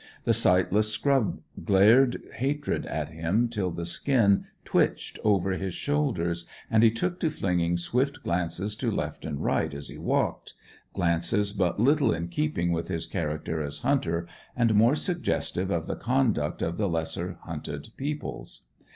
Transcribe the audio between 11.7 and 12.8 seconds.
little in keeping